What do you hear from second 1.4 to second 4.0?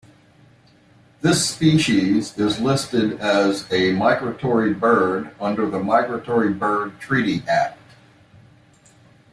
species is listed as a